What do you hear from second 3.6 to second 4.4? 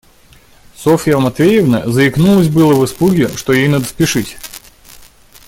надо спешить.